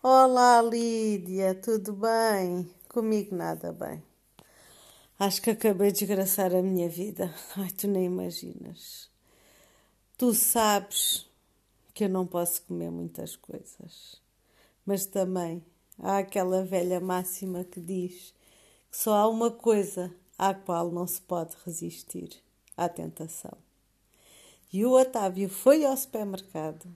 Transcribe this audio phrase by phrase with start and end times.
[0.00, 2.70] Olá, Lídia, tudo bem?
[2.88, 4.00] Comigo nada bem.
[5.18, 7.34] Acho que acabei de desgraçar a minha vida.
[7.58, 9.10] Ai, tu nem imaginas.
[10.16, 11.26] Tu sabes
[11.92, 14.22] que eu não posso comer muitas coisas,
[14.86, 15.64] mas também
[15.98, 18.32] há aquela velha máxima que diz
[18.92, 22.40] que só há uma coisa à qual não se pode resistir:
[22.76, 23.58] à tentação.
[24.72, 26.86] E o Otávio foi ao supermercado,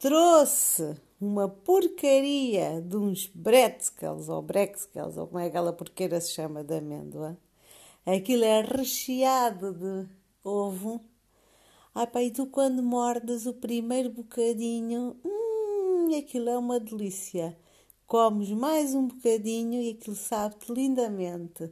[0.00, 6.32] trouxe uma porcaria de uns bretzels ou brexkels, ou como é que aquela porqueira se
[6.32, 7.36] chama de amêndoa.
[8.06, 10.08] Aquilo é recheado de
[10.42, 11.02] ovo.
[11.94, 17.54] Ai pá, e tu quando mordes o primeiro bocadinho, hum, aquilo é uma delícia.
[18.06, 21.70] Comes mais um bocadinho e aquilo sabe-te lindamente.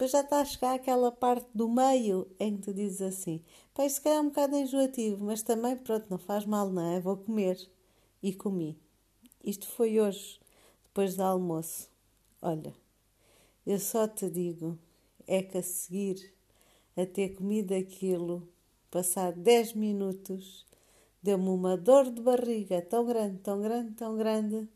[0.00, 3.84] Depois já está a chegar aquela parte do meio em que tu dizes assim: pá,
[3.84, 6.98] isto é um bocado enjoativo, mas também, pronto, não faz mal, não é?
[6.98, 7.70] Vou comer.
[8.22, 8.78] E comi.
[9.44, 10.40] Isto foi hoje,
[10.84, 11.90] depois do almoço.
[12.40, 12.74] Olha,
[13.66, 14.78] eu só te digo:
[15.26, 16.32] é que a seguir
[16.96, 18.48] a ter comido aquilo,
[18.90, 20.64] passar 10 minutos,
[21.22, 24.66] deu-me uma dor de barriga tão grande, tão grande, tão grande.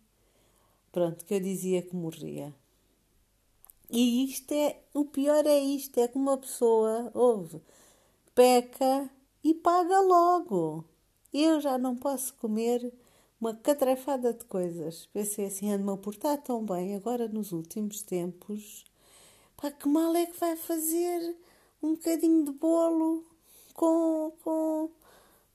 [0.93, 2.55] Pronto, que eu dizia que morria.
[3.91, 7.61] E isto é, o pior é isto, é que uma pessoa, ouve,
[8.35, 9.11] peca
[9.43, 10.85] e paga logo.
[11.33, 12.93] Eu já não posso comer
[13.41, 15.07] uma catrafada de coisas.
[15.13, 18.85] Pensei assim, ando-me a portar tão bem agora nos últimos tempos.
[19.57, 21.37] Pá, que mal é que vai fazer
[21.83, 23.25] um bocadinho de bolo
[23.75, 24.91] com, com,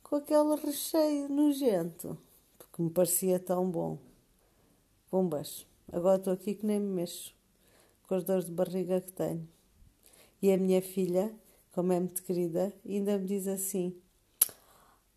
[0.03, 2.17] com aquele recheio nojento?
[2.57, 3.97] Porque me parecia tão bom.
[5.11, 7.33] Bombas, agora estou aqui que nem me mexo
[8.09, 9.47] com as dores de barriga que tenho.
[10.41, 11.31] E a minha filha,
[11.71, 13.95] como é muito querida, ainda me diz assim: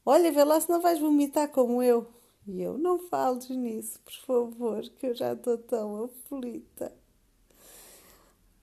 [0.05, 2.07] Olha, vê lá se não vais vomitar como eu.
[2.47, 6.93] E eu: Não fales nisso, por favor, que eu já estou tão aflita.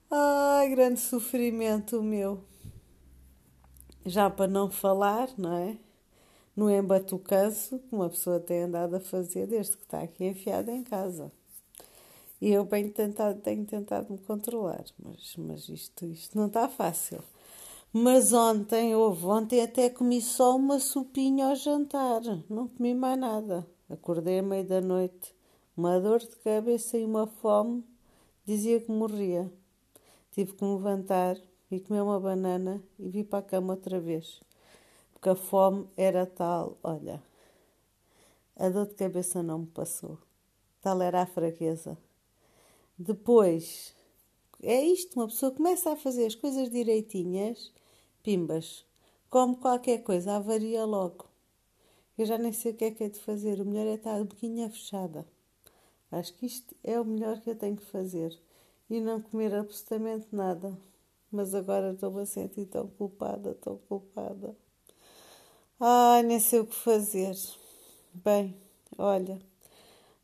[0.08, 2.44] Ai, grande sofrimento o meu.
[4.06, 5.76] Já para não falar, não é?
[6.54, 10.84] No embatucanço que uma pessoa tem andado a fazer desde que está aqui enfiada em
[10.84, 11.32] casa.
[12.40, 17.22] E eu bem tentado, tenho tentado me controlar, mas, mas isto, isto não está fácil.
[17.92, 23.66] Mas ontem, houve, ontem até comi só uma sopinha ao jantar, não comi mais nada.
[23.90, 25.34] Acordei à meia da noite,
[25.76, 27.84] uma dor de cabeça e uma fome,
[28.46, 29.52] dizia que morria.
[30.30, 31.36] Tive que me levantar
[31.70, 34.40] e comer uma banana e vir para a cama outra vez.
[35.12, 37.22] Porque a fome era tal, olha,
[38.56, 40.16] a dor de cabeça não me passou.
[40.80, 41.98] Tal era a fraqueza.
[43.02, 43.94] Depois,
[44.62, 47.72] é isto, uma pessoa começa a fazer as coisas direitinhas,
[48.22, 48.84] pimbas,
[49.30, 51.24] come qualquer coisa, avaria logo.
[52.18, 54.20] Eu já nem sei o que é que é de fazer, o melhor é estar
[54.20, 55.26] a boquinha fechada.
[56.12, 58.38] Acho que isto é o melhor que eu tenho que fazer.
[58.90, 60.78] E não comer absolutamente nada.
[61.32, 64.54] Mas agora estou-me a sentir tão culpada, tão culpada.
[65.80, 67.34] Ai, nem sei o que fazer.
[68.12, 68.54] Bem,
[68.98, 69.40] olha,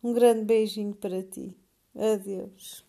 [0.05, 1.57] um grande beijinho para ti.
[1.99, 2.86] Adeus.